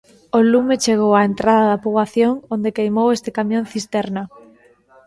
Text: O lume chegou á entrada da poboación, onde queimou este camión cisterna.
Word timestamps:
O 0.37 0.39
lume 0.51 0.81
chegou 0.83 1.11
á 1.19 1.21
entrada 1.29 1.65
da 1.71 1.81
poboación, 1.85 2.33
onde 2.53 2.75
queimou 2.77 3.07
este 3.15 3.29
camión 3.37 3.63
cisterna. 3.73 4.23